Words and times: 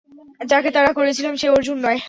যাকে 0.41 0.69
তাড়া 0.71 0.91
করছিলাম, 0.93 1.33
সে 1.35 1.47
অর্জুন 1.49 1.77
নয়। 1.85 1.99